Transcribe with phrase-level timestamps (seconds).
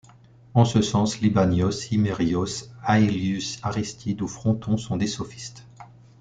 [0.55, 5.67] En ce sens, Libanios, Himérios, Aelius Aristide, ou Fronton sont des sophistes.